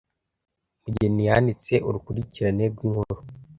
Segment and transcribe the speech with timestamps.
[0.83, 3.19] Mugeni yanditse urukurikirane rw'inkuru